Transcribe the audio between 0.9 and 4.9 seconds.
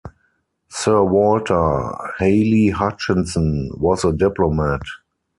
Walter Hely-Hutchinson was a diplomat.